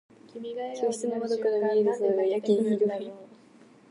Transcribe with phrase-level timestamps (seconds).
[0.81, 3.11] 教室の窓から見える空がやけに広い。